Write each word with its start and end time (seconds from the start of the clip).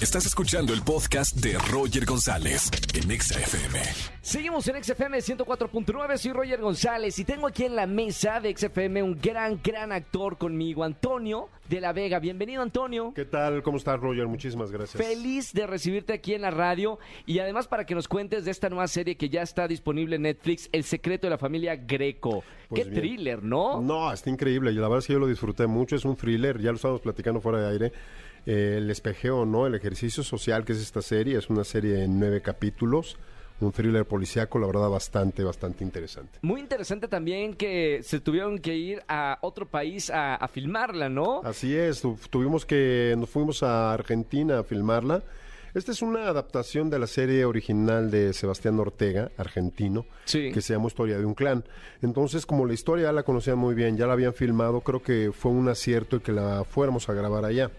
Estás 0.00 0.26
escuchando 0.26 0.74
el 0.74 0.82
podcast 0.82 1.36
de 1.36 1.56
Roger 1.70 2.04
González 2.04 2.70
en 2.92 3.10
Exa 3.10 3.40
FM. 3.40 3.80
Seguimos 4.20 4.68
en 4.68 4.84
XFM 4.84 5.18
104.9, 5.18 6.18
soy 6.18 6.32
Roger 6.32 6.60
González 6.60 7.18
y 7.18 7.24
tengo 7.24 7.46
aquí 7.46 7.64
en 7.64 7.74
la 7.74 7.86
mesa 7.86 8.38
de 8.40 8.54
XFM 8.54 9.02
un 9.02 9.18
gran, 9.18 9.58
gran 9.64 9.92
actor 9.92 10.36
conmigo, 10.36 10.84
Antonio 10.84 11.48
de 11.70 11.80
la 11.80 11.94
Vega. 11.94 12.18
Bienvenido, 12.18 12.60
Antonio. 12.60 13.12
¿Qué 13.14 13.24
tal? 13.24 13.62
¿Cómo 13.62 13.78
estás, 13.78 13.98
Roger? 13.98 14.26
Muchísimas 14.26 14.70
gracias. 14.70 15.02
Feliz 15.02 15.54
de 15.54 15.66
recibirte 15.66 16.12
aquí 16.12 16.34
en 16.34 16.42
la 16.42 16.50
radio 16.50 16.98
y 17.24 17.38
además 17.38 17.66
para 17.66 17.86
que 17.86 17.94
nos 17.94 18.06
cuentes 18.06 18.44
de 18.44 18.50
esta 18.50 18.68
nueva 18.68 18.88
serie 18.88 19.16
que 19.16 19.30
ya 19.30 19.40
está 19.40 19.66
disponible 19.66 20.16
en 20.16 20.22
Netflix, 20.22 20.68
El 20.72 20.84
secreto 20.84 21.26
de 21.26 21.30
la 21.30 21.38
familia 21.38 21.74
Greco. 21.74 22.44
Pues 22.68 22.82
Qué 22.84 22.90
bien. 22.90 23.00
thriller, 23.00 23.42
¿no? 23.42 23.80
No, 23.80 24.12
está 24.12 24.28
increíble. 24.28 24.72
Y 24.72 24.74
la 24.74 24.82
verdad 24.82 24.98
es 24.98 25.06
que 25.06 25.14
yo 25.14 25.18
lo 25.20 25.26
disfruté 25.26 25.66
mucho. 25.66 25.96
Es 25.96 26.04
un 26.04 26.16
thriller, 26.16 26.60
ya 26.60 26.68
lo 26.68 26.76
estábamos 26.76 27.00
platicando 27.00 27.40
fuera 27.40 27.60
de 27.60 27.70
aire. 27.70 27.92
Eh, 28.46 28.76
el 28.78 28.90
espejeo, 28.90 29.44
¿no? 29.44 29.66
El 29.66 29.74
ejercicio 29.74 30.22
social 30.22 30.64
que 30.64 30.72
es 30.72 30.80
esta 30.80 31.02
serie. 31.02 31.36
Es 31.38 31.50
una 31.50 31.64
serie 31.64 32.04
en 32.04 32.18
nueve 32.20 32.40
capítulos. 32.42 33.16
Un 33.58 33.72
thriller 33.72 34.04
policíaco, 34.04 34.58
la 34.58 34.66
verdad, 34.66 34.88
bastante, 34.90 35.42
bastante 35.42 35.82
interesante. 35.82 36.38
Muy 36.42 36.60
interesante 36.60 37.08
también 37.08 37.54
que 37.54 38.00
se 38.02 38.20
tuvieron 38.20 38.58
que 38.58 38.76
ir 38.76 39.02
a 39.08 39.38
otro 39.40 39.66
país 39.66 40.10
a, 40.10 40.34
a 40.34 40.46
filmarla, 40.46 41.08
¿no? 41.08 41.40
Así 41.42 41.74
es, 41.74 42.02
tu- 42.02 42.18
tuvimos 42.28 42.66
que, 42.66 43.14
nos 43.16 43.30
fuimos 43.30 43.62
a 43.62 43.94
Argentina 43.94 44.58
a 44.58 44.62
filmarla. 44.62 45.22
Esta 45.72 45.90
es 45.92 46.02
una 46.02 46.28
adaptación 46.28 46.88
de 46.90 46.98
la 46.98 47.06
serie 47.06 47.44
original 47.46 48.10
de 48.10 48.32
Sebastián 48.34 48.78
Ortega, 48.78 49.30
argentino, 49.38 50.04
Sí. 50.26 50.50
que 50.52 50.60
se 50.60 50.74
llama 50.74 50.86
Historia 50.88 51.18
de 51.18 51.24
un 51.24 51.34
clan. 51.34 51.64
Entonces, 52.02 52.44
como 52.46 52.66
la 52.66 52.74
historia 52.74 53.10
la 53.12 53.22
conocían 53.22 53.56
muy 53.58 53.74
bien, 53.74 53.96
ya 53.96 54.06
la 54.06 54.12
habían 54.12 54.34
filmado, 54.34 54.82
creo 54.82 55.02
que 55.02 55.32
fue 55.32 55.50
un 55.50 55.68
acierto 55.70 56.22
que 56.22 56.32
la 56.32 56.64
fuéramos 56.64 57.08
a 57.08 57.14
grabar 57.14 57.44
allá. 57.46 57.70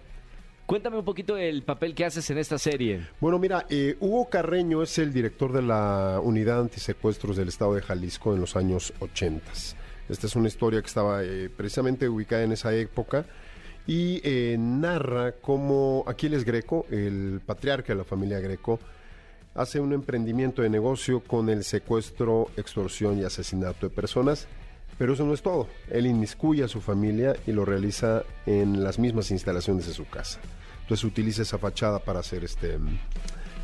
Cuéntame 0.67 0.97
un 0.97 1.05
poquito 1.05 1.35
del 1.35 1.63
papel 1.63 1.95
que 1.95 2.03
haces 2.03 2.29
en 2.29 2.39
esta 2.39 2.57
serie. 2.57 3.07
Bueno, 3.21 3.39
mira, 3.39 3.65
eh, 3.69 3.95
Hugo 4.01 4.29
Carreño 4.29 4.83
es 4.83 4.97
el 4.97 5.13
director 5.13 5.53
de 5.53 5.61
la 5.61 6.19
Unidad 6.21 6.59
Antisecuestros 6.59 7.37
del 7.37 7.47
Estado 7.47 7.75
de 7.75 7.81
Jalisco 7.81 8.33
en 8.33 8.41
los 8.41 8.57
años 8.57 8.91
80. 8.99 9.49
Esta 10.09 10.27
es 10.27 10.35
una 10.35 10.49
historia 10.49 10.81
que 10.81 10.87
estaba 10.87 11.23
eh, 11.23 11.49
precisamente 11.55 12.09
ubicada 12.09 12.43
en 12.43 12.51
esa 12.51 12.75
época 12.75 13.25
y 13.87 14.19
eh, 14.25 14.57
narra 14.59 15.31
cómo 15.31 16.03
Aquiles 16.05 16.43
Greco, 16.43 16.85
el 16.91 17.39
patriarca 17.45 17.93
de 17.93 17.99
la 17.99 18.03
familia 18.03 18.41
Greco, 18.41 18.77
hace 19.55 19.79
un 19.79 19.93
emprendimiento 19.93 20.63
de 20.63 20.69
negocio 20.69 21.21
con 21.21 21.47
el 21.47 21.63
secuestro, 21.63 22.51
extorsión 22.57 23.17
y 23.17 23.23
asesinato 23.23 23.87
de 23.87 23.95
personas. 23.95 24.49
Pero 24.97 25.13
eso 25.13 25.25
no 25.25 25.33
es 25.33 25.41
todo. 25.41 25.67
Él 25.91 26.07
inmiscuye 26.07 26.63
a 26.63 26.67
su 26.67 26.81
familia 26.81 27.35
y 27.45 27.51
lo 27.51 27.65
realiza 27.65 28.23
en 28.45 28.83
las 28.83 28.97
mismas 28.99 29.29
instalaciones 29.31 29.85
de 29.87 29.93
su 29.93 30.05
casa. 30.07 30.39
Entonces 30.81 31.03
utiliza 31.03 31.41
esa 31.43 31.57
fachada 31.57 31.99
para 31.99 32.19
hacer 32.19 32.43
este, 32.43 32.77
mm, 32.77 32.97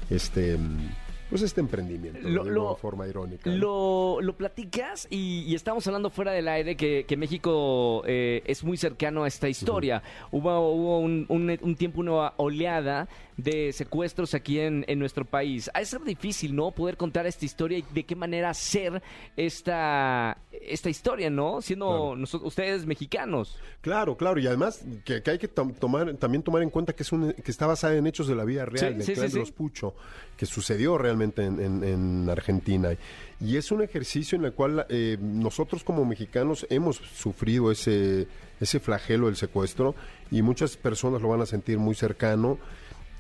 este, 0.10 0.58
mm, 0.58 0.90
pues 1.30 1.42
este 1.42 1.62
emprendimiento 1.62 2.20
Lo- 2.30 2.44
de 2.44 2.52
lo- 2.52 2.62
alguna 2.62 2.76
forma 2.80 3.08
irónica. 3.08 3.50
Lo, 3.50 4.20
lo 4.22 4.38
platicas 4.38 5.08
y, 5.10 5.44
y 5.48 5.56
estamos 5.56 5.88
hablando 5.88 6.12
fuera 6.12 6.32
del 6.34 6.48
aire 6.48 6.76
que, 6.76 7.06
que 7.08 7.18
México 7.18 8.04
eh, 8.06 8.44
es 8.46 8.64
muy 8.64 8.78
cercano 8.78 9.24
a 9.24 9.28
esta 9.28 9.50
historia. 9.50 10.04
Hubo, 10.32 10.70
hubo 10.72 11.00
un, 11.00 11.26
un- 11.30 11.58
un 11.60 11.76
tiempo, 11.76 12.02
una 12.02 12.34
oleada 12.38 13.08
de 13.38 13.72
secuestros 13.74 14.36
aquí 14.36 14.60
en, 14.60 14.86
en 14.88 15.00
nuestro 15.00 15.26
país. 15.26 15.72
Ha 15.74 15.80
de 15.80 15.86
ser 15.88 16.02
difícil, 16.04 16.54
¿no? 16.56 16.70
Poder 16.70 16.98
contar 16.98 17.26
esta 17.26 17.46
historia 17.46 17.80
y 17.80 17.86
de 17.92 18.04
qué 18.04 18.16
manera 18.16 18.52
hacer 18.52 19.02
esta, 19.36 20.38
esta 20.68 20.90
historia, 20.90 21.30
¿no? 21.30 21.62
Siendo 21.62 21.88
Claro. 21.88 22.16
nosotros, 22.16 22.48
ustedes 22.50 22.86
mexicanos. 22.86 23.58
Claro, 23.82 24.16
claro, 24.18 24.40
y 24.40 24.48
además 24.48 24.82
que, 25.06 25.22
que 25.22 25.32
hay 25.32 25.38
que 25.40 25.48
tom- 25.48 25.74
tomar, 25.74 26.14
también 26.16 26.44
tomar 26.44 26.62
en 26.64 26.70
cuenta 26.70 26.94
que 26.94 27.04
es 27.04 27.12
un, 27.12 27.34
que 27.34 27.52
está 27.52 27.68
basada 27.68 27.96
en 27.96 28.08
hechos 28.08 28.28
de 28.28 28.36
la 28.36 28.44
vida 28.44 28.66
real, 28.66 29.02
Sí, 29.04 29.14
del 29.14 29.30
sí, 29.32 29.38
los. 29.38 29.52
Pucho, 29.52 29.94
que 30.38 30.46
sucedió 30.46 30.98
realmente 30.98 31.44
en, 31.46 31.60
en- 31.60 31.84
en 31.84 32.30
Argentina. 32.30 32.90
Y 33.40 33.58
es 33.58 33.72
un 33.72 33.82
ejercicio 33.82 34.38
en 34.38 34.46
el 34.46 34.54
cual 34.54 34.86
eh, 34.90 35.18
nosotros 35.20 35.84
como 35.84 36.06
mexicanos 36.06 36.66
hemos 36.70 36.98
sufrido 36.98 37.72
ese, 37.72 38.28
ese 38.62 38.80
flagelo 38.80 39.26
del 39.28 39.36
secuestro 39.36 39.96
y 40.32 40.42
muchas 40.42 40.78
personas 40.78 41.22
lo 41.22 41.28
van 41.30 41.42
a 41.42 41.46
sentir 41.46 41.78
muy 41.78 41.96
cercano. 41.96 42.58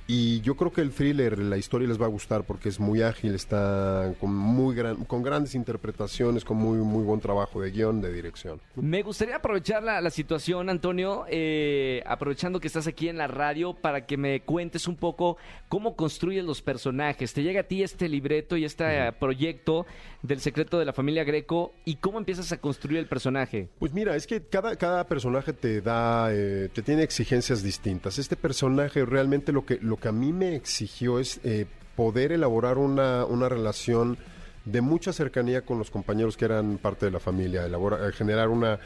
Y 0.05 0.41
yo 0.41 0.55
creo 0.55 0.71
que 0.71 0.81
el 0.81 0.91
thriller, 0.91 1.39
la 1.39 1.57
historia 1.57 1.87
les 1.87 2.01
va 2.01 2.05
a 2.05 2.09
gustar 2.09 2.43
porque 2.43 2.69
es 2.69 2.79
muy 2.79 3.01
ágil, 3.01 3.35
está 3.35 4.13
con 4.19 4.35
muy 4.35 4.75
gran, 4.75 5.05
con 5.05 5.23
grandes 5.23 5.55
interpretaciones, 5.55 6.43
con 6.43 6.57
muy 6.57 6.77
muy 6.79 7.03
buen 7.03 7.21
trabajo 7.21 7.61
de 7.61 7.71
guion, 7.71 8.01
de 8.01 8.11
dirección. 8.11 8.59
Me 8.75 9.01
gustaría 9.01 9.37
aprovechar 9.37 9.81
la, 9.81 10.01
la 10.01 10.09
situación, 10.09 10.69
Antonio, 10.69 11.25
eh, 11.29 12.03
aprovechando 12.05 12.59
que 12.59 12.67
estás 12.67 12.87
aquí 12.87 13.07
en 13.07 13.17
la 13.17 13.27
radio, 13.27 13.73
para 13.73 14.05
que 14.05 14.17
me 14.17 14.41
cuentes 14.41 14.87
un 14.87 14.97
poco 14.97 15.37
cómo 15.69 15.95
construyes 15.95 16.43
los 16.43 16.61
personajes. 16.61 17.33
Te 17.33 17.41
llega 17.41 17.61
a 17.61 17.63
ti 17.63 17.81
este 17.81 18.09
libreto 18.09 18.57
y 18.57 18.65
este 18.65 19.11
proyecto 19.13 19.85
del 20.21 20.39
secreto 20.39 20.79
de 20.79 20.85
la 20.85 20.93
familia 20.93 21.23
Greco 21.23 21.73
y 21.85 21.95
cómo 21.95 22.17
empiezas 22.17 22.51
a 22.51 22.57
construir 22.57 22.99
el 22.99 23.07
personaje. 23.07 23.67
Pues 23.79 23.93
mira, 23.93 24.15
es 24.15 24.27
que 24.27 24.41
cada, 24.41 24.75
cada 24.75 25.05
personaje 25.05 25.53
te 25.53 25.81
da, 25.81 26.33
eh, 26.33 26.69
te 26.73 26.81
tiene 26.81 27.03
exigencias 27.03 27.63
distintas. 27.63 28.19
Este 28.19 28.35
personaje 28.35 29.05
realmente 29.05 29.51
lo 29.51 29.65
que, 29.65 29.79
lo 29.81 29.92
que 29.97 30.07
a 30.07 30.11
mí 30.11 30.33
me 30.33 30.55
exigió 30.55 31.19
es 31.19 31.39
eh, 31.43 31.65
poder 31.95 32.31
elaborar 32.31 32.77
una, 32.77 33.25
una 33.25 33.49
relación 33.49 34.17
de 34.65 34.81
mucha 34.81 35.11
cercanía 35.13 35.61
con 35.63 35.77
los 35.77 35.91
compañeros 35.91 36.37
que 36.37 36.45
eran 36.45 36.77
parte 36.77 37.05
de 37.05 37.11
la 37.11 37.19
familia, 37.19 37.65
eh, 37.67 38.11
generar 38.13 38.49
una, 38.49 38.79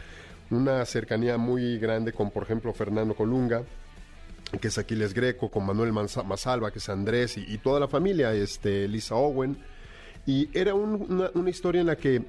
una 0.49 0.83
cercanía 0.85 1.37
muy 1.37 1.77
grande 1.77 2.13
con, 2.13 2.31
por 2.31 2.43
ejemplo, 2.43 2.73
Fernando 2.73 3.13
Colunga, 3.15 3.63
que 4.59 4.69
es 4.69 4.77
Aquiles 4.77 5.13
Greco, 5.13 5.49
con 5.51 5.65
Manuel 5.65 5.91
Manza- 5.93 6.23
Masalva, 6.23 6.71
que 6.71 6.79
es 6.79 6.89
Andrés, 6.89 7.37
y, 7.37 7.57
toda 7.59 7.79
la 7.79 7.87
familia, 7.87 8.33
este, 8.33 8.87
Lisa 8.87 9.15
Owen. 9.15 9.57
Y 10.25 10.49
era 10.57 10.73
un- 10.73 11.05
una, 11.09 11.29
una 11.33 11.49
historia 11.49 11.81
en 11.81 11.87
la 11.87 11.95
que 11.97 12.21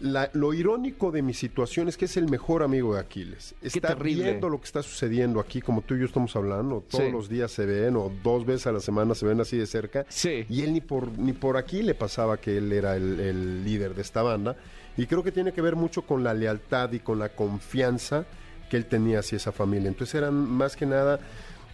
la- 0.00 0.30
lo 0.32 0.54
irónico 0.54 1.10
de 1.10 1.22
mi 1.22 1.34
situación 1.34 1.88
es 1.88 1.96
que 1.96 2.04
es 2.04 2.16
el 2.16 2.28
mejor 2.28 2.62
amigo 2.62 2.94
de 2.94 3.00
Aquiles. 3.00 3.54
Está 3.62 3.94
viendo 3.94 4.48
lo 4.48 4.58
que 4.58 4.64
está 4.66 4.82
sucediendo 4.82 5.40
aquí, 5.40 5.60
como 5.60 5.82
tú 5.82 5.94
y 5.94 6.00
yo 6.00 6.06
estamos 6.06 6.34
hablando. 6.36 6.84
Todos 6.88 7.04
Sí. 7.06 7.10
los 7.12 7.28
días 7.28 7.50
se 7.50 7.66
ven, 7.66 7.96
o 7.96 8.10
dos 8.22 8.46
veces 8.46 8.66
a 8.68 8.72
la 8.72 8.80
semana 8.80 9.14
se 9.14 9.26
ven 9.26 9.40
así 9.40 9.56
de 9.58 9.66
cerca. 9.66 10.06
Sí. 10.08 10.46
Y 10.48 10.62
él 10.62 10.72
ni 10.72 10.80
por, 10.80 11.18
ni 11.18 11.32
por 11.32 11.56
aquí 11.56 11.82
le 11.82 11.94
pasaba 11.94 12.36
que 12.38 12.58
él 12.58 12.72
era 12.72 12.96
el, 12.96 13.18
el 13.20 13.64
líder 13.64 13.94
de 13.94 14.02
esta 14.02 14.22
banda. 14.22 14.56
Y 14.96 15.06
creo 15.06 15.22
que 15.24 15.32
tiene 15.32 15.52
que 15.52 15.62
ver 15.62 15.74
mucho 15.74 16.02
con 16.02 16.22
la 16.22 16.34
lealtad 16.34 16.92
y 16.92 17.00
con 17.00 17.18
la 17.18 17.30
confianza 17.30 18.24
que 18.70 18.76
él 18.76 18.86
tenía 18.86 19.18
hacia 19.18 19.36
esa 19.36 19.52
familia. 19.52 19.88
Entonces 19.88 20.14
eran 20.14 20.34
más 20.34 20.76
que 20.76 20.86
nada 20.86 21.18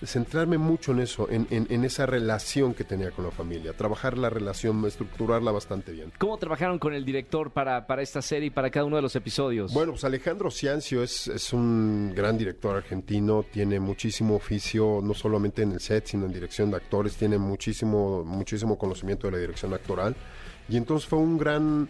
centrarme 0.05 0.59
mucho 0.59 0.93
en 0.93 1.01
eso, 1.01 1.29
en, 1.31 1.47
en- 1.51 1.67
en 1.71 1.85
esa 1.85 2.07
relación 2.07 2.75
que 2.75 2.85
tenía 2.85 3.11
con 3.11 3.25
la 3.25 3.31
familia, 3.31 3.73
trabajar 3.73 4.17
la 4.17 4.31
relación, 4.31 4.85
estructurarla 4.87 5.51
bastante 5.51 5.93
bien. 5.93 6.13
¿Cómo 6.19 6.37
trabajaron 6.39 6.79
con 6.79 6.95
el 6.95 7.05
director 7.05 7.51
para, 7.51 7.87
para 7.87 8.03
esta 8.03 8.23
serie 8.23 8.47
y 8.47 8.51
para 8.51 8.71
cada 8.71 8.85
uno 8.87 8.97
de 8.97 9.03
los 9.03 9.17
episodios? 9.17 9.73
Bueno, 9.73 9.93
pues 9.93 10.05
Alejandro 10.05 10.51
Ciancio 10.51 11.03
es, 11.03 11.27
es 11.29 11.53
un 11.53 12.13
gran 12.15 12.39
director 12.39 12.77
argentino, 12.77 13.45
tiene 13.51 13.81
muchísimo 13.81 14.37
oficio, 14.37 15.01
no 15.03 15.15
solamente 15.15 15.63
en 15.63 15.73
el 15.73 15.81
set, 15.81 16.07
sino 16.07 16.27
en 16.27 16.33
dirección 16.33 16.71
de 16.71 16.77
actores, 16.77 17.17
tiene 17.17 17.39
muchísimo, 17.39 18.25
muchísimo 18.25 18.79
conocimiento 18.79 19.27
de 19.27 19.33
la 19.33 19.39
dirección 19.39 19.75
actoral. 19.75 20.15
Y 20.69 20.77
entonces 20.77 21.09
fue 21.09 21.19
un 21.19 21.39
gran, 21.39 21.89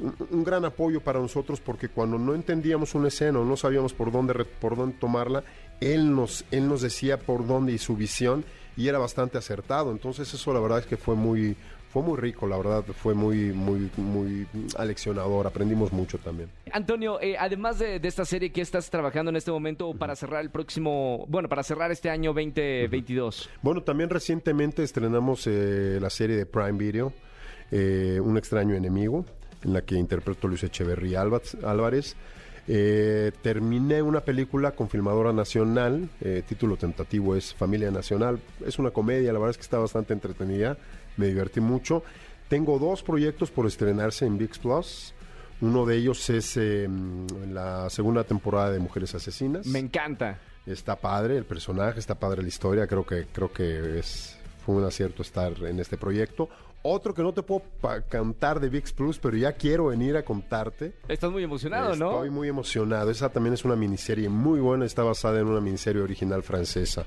un, 0.00 0.14
un 0.30 0.44
gran 0.44 0.64
apoyo 0.64 1.00
para 1.00 1.20
nosotros 1.20 1.60
porque 1.60 1.88
cuando 1.88 2.18
no 2.18 2.34
entendíamos 2.34 2.94
una 2.94 3.08
escena 3.08 3.40
o 3.40 3.44
no 3.44 3.56
sabíamos 3.56 3.92
por 3.92 4.10
dónde, 4.10 4.44
por 4.44 4.76
dónde 4.76 4.96
tomarla, 4.98 5.44
él 5.80 6.14
nos, 6.14 6.44
él 6.50 6.68
nos 6.68 6.82
decía 6.82 7.18
por 7.18 7.46
dónde 7.46 7.72
y 7.72 7.78
su 7.78 7.96
visión 7.96 8.44
y 8.76 8.88
era 8.88 8.98
bastante 8.98 9.38
acertado. 9.38 9.92
Entonces 9.92 10.32
eso 10.32 10.52
la 10.52 10.60
verdad 10.60 10.80
es 10.80 10.86
que 10.86 10.96
fue 10.96 11.14
muy, 11.14 11.56
fue 11.94 12.02
muy 12.02 12.18
rico, 12.18 12.46
la 12.46 12.56
verdad, 12.56 12.84
fue 12.84 13.14
muy, 13.14 13.52
muy, 13.52 13.90
muy 13.96 14.46
aleccionador, 14.76 15.46
aprendimos 15.46 15.92
mucho 15.92 16.18
también. 16.18 16.50
Antonio, 16.72 17.20
eh, 17.20 17.36
además 17.38 17.78
de, 17.78 18.00
de 18.00 18.08
esta 18.08 18.24
serie 18.24 18.50
que 18.50 18.60
estás 18.62 18.90
trabajando 18.90 19.30
en 19.30 19.36
este 19.36 19.52
momento 19.52 19.94
para 19.94 20.16
cerrar 20.16 20.42
el 20.42 20.50
próximo, 20.50 21.24
bueno, 21.28 21.48
para 21.48 21.62
cerrar 21.62 21.92
este 21.92 22.10
año 22.10 22.32
2022. 22.32 23.48
Bueno, 23.62 23.82
también 23.82 24.10
recientemente 24.10 24.82
estrenamos 24.82 25.46
eh, 25.46 25.98
la 26.00 26.10
serie 26.10 26.36
de 26.36 26.46
Prime 26.46 26.72
Video, 26.72 27.12
eh, 27.70 28.20
Un 28.20 28.36
extraño 28.38 28.74
enemigo, 28.74 29.24
en 29.64 29.72
la 29.72 29.82
que 29.82 29.96
interpreto 29.96 30.46
a 30.46 30.50
Luis 30.50 30.62
Echeverría 30.62 31.22
Álvarez. 31.22 32.16
Eh, 32.66 33.32
terminé 33.42 34.00
una 34.00 34.20
película 34.20 34.70
con 34.70 34.88
Filmadora 34.88 35.32
Nacional, 35.32 36.08
eh, 36.20 36.42
título 36.46 36.76
tentativo 36.76 37.36
es 37.36 37.52
Familia 37.54 37.90
Nacional. 37.90 38.40
Es 38.64 38.78
una 38.78 38.90
comedia, 38.90 39.32
la 39.32 39.38
verdad 39.38 39.50
es 39.50 39.56
que 39.58 39.62
está 39.62 39.78
bastante 39.78 40.14
entretenida, 40.14 40.78
me 41.16 41.26
divertí 41.26 41.60
mucho. 41.60 42.02
Tengo 42.48 42.78
dos 42.78 43.02
proyectos 43.02 43.50
por 43.50 43.66
estrenarse 43.66 44.24
en 44.24 44.38
VIX 44.38 44.58
Plus. 44.58 45.14
Uno 45.60 45.86
de 45.86 45.96
ellos 45.96 46.28
es 46.30 46.56
eh, 46.56 46.88
la 47.50 47.88
segunda 47.90 48.24
temporada 48.24 48.70
de 48.70 48.78
Mujeres 48.78 49.14
Asesinas. 49.14 49.66
Me 49.66 49.78
encanta. 49.78 50.38
Está 50.66 50.96
padre 50.96 51.36
el 51.36 51.44
personaje, 51.44 52.00
está 52.00 52.14
padre 52.14 52.42
la 52.42 52.48
historia, 52.48 52.86
creo 52.86 53.04
que 53.04 53.26
creo 53.30 53.52
que 53.52 53.98
es 53.98 54.38
fue 54.64 54.74
un 54.74 54.84
acierto 54.84 55.22
estar 55.22 55.52
en 55.64 55.78
este 55.80 55.96
proyecto. 55.96 56.48
Otro 56.86 57.14
que 57.14 57.22
no 57.22 57.32
te 57.32 57.42
puedo 57.42 57.62
cantar 58.10 58.60
de 58.60 58.68
VIX 58.68 58.92
Plus, 58.92 59.18
pero 59.18 59.36
ya 59.36 59.52
quiero 59.52 59.86
venir 59.86 60.16
a 60.18 60.24
contarte. 60.24 60.92
Estás 61.08 61.30
muy 61.32 61.42
emocionado, 61.42 61.96
¿no? 61.96 62.10
Estoy 62.12 62.30
muy 62.30 62.48
emocionado. 62.48 63.10
Esa 63.10 63.30
también 63.30 63.54
es 63.54 63.64
una 63.64 63.74
miniserie 63.74 64.28
muy 64.28 64.60
buena. 64.60 64.84
Está 64.84 65.02
basada 65.02 65.40
en 65.40 65.46
una 65.46 65.60
miniserie 65.62 66.02
original 66.02 66.42
francesa. 66.42 67.06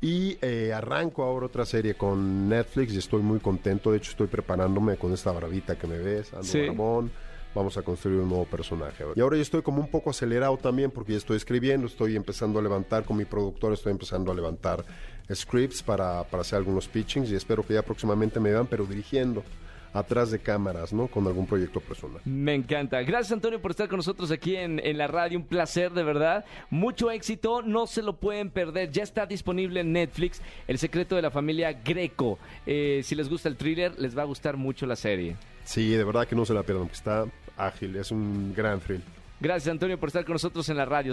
Y 0.00 0.38
eh, 0.42 0.72
arranco 0.72 1.24
ahora 1.24 1.46
otra 1.46 1.64
serie 1.64 1.94
con 1.94 2.48
Netflix 2.48 2.92
y 2.94 2.98
estoy 2.98 3.22
muy 3.22 3.40
contento. 3.40 3.90
De 3.90 3.98
hecho, 3.98 4.12
estoy 4.12 4.28
preparándome 4.28 4.96
con 4.96 5.12
esta 5.12 5.32
barbita 5.32 5.76
que 5.76 5.86
me 5.88 5.98
ves, 5.98 6.32
ando 6.32 6.44
Sí. 6.46 6.66
barbón. 6.66 7.10
Vamos 7.52 7.76
a 7.78 7.82
construir 7.82 8.20
un 8.20 8.28
nuevo 8.28 8.44
personaje. 8.44 9.02
Y 9.16 9.20
ahora 9.22 9.36
yo 9.36 9.42
estoy 9.42 9.62
como 9.62 9.80
un 9.80 9.88
poco 9.90 10.10
acelerado 10.10 10.58
también 10.58 10.90
porque 10.90 11.12
ya 11.12 11.18
estoy 11.18 11.38
escribiendo, 11.38 11.86
estoy 11.86 12.14
empezando 12.14 12.58
a 12.58 12.62
levantar 12.62 13.04
con 13.04 13.16
mi 13.16 13.24
productor, 13.24 13.72
estoy 13.72 13.92
empezando 13.92 14.30
a 14.30 14.34
levantar 14.34 14.84
scripts 15.32 15.82
para, 15.82 16.24
para 16.24 16.42
hacer 16.42 16.56
algunos 16.58 16.88
pitchings 16.88 17.30
y 17.30 17.34
espero 17.34 17.64
que 17.64 17.74
ya 17.74 17.82
próximamente 17.82 18.40
me 18.40 18.50
vean, 18.50 18.66
pero 18.66 18.86
dirigiendo 18.86 19.44
atrás 19.92 20.30
de 20.30 20.38
cámaras, 20.38 20.92
¿no? 20.92 21.06
Con 21.08 21.26
algún 21.26 21.46
proyecto 21.46 21.80
personal. 21.80 22.20
Me 22.24 22.54
encanta. 22.54 23.00
Gracias, 23.02 23.32
Antonio, 23.32 23.60
por 23.60 23.70
estar 23.70 23.88
con 23.88 23.96
nosotros 23.96 24.30
aquí 24.30 24.56
en, 24.56 24.78
en 24.84 24.98
la 24.98 25.06
radio. 25.06 25.38
Un 25.38 25.46
placer, 25.46 25.92
de 25.92 26.02
verdad. 26.02 26.44
Mucho 26.70 27.10
éxito. 27.10 27.62
No 27.62 27.86
se 27.86 28.02
lo 28.02 28.16
pueden 28.16 28.50
perder. 28.50 28.90
Ya 28.90 29.02
está 29.02 29.26
disponible 29.26 29.80
en 29.80 29.92
Netflix 29.92 30.42
El 30.68 30.78
secreto 30.78 31.16
de 31.16 31.22
la 31.22 31.30
familia 31.30 31.72
Greco. 31.72 32.38
Eh, 32.66 33.00
si 33.04 33.14
les 33.14 33.28
gusta 33.28 33.48
el 33.48 33.56
thriller, 33.56 33.98
les 33.98 34.16
va 34.16 34.22
a 34.22 34.26
gustar 34.26 34.56
mucho 34.56 34.86
la 34.86 34.96
serie. 34.96 35.36
Sí, 35.64 35.90
de 35.90 36.04
verdad 36.04 36.28
que 36.28 36.36
no 36.36 36.44
se 36.44 36.54
la 36.54 36.62
pierdan, 36.62 36.84
porque 36.84 36.96
está 36.96 37.24
ágil, 37.56 37.96
es 37.96 38.10
un 38.10 38.54
gran 38.54 38.80
thrill. 38.80 39.02
Gracias, 39.40 39.70
Antonio, 39.70 39.98
por 39.98 40.08
estar 40.08 40.24
con 40.24 40.34
nosotros 40.34 40.68
en 40.68 40.76
la 40.76 40.84
radio. 40.84 41.12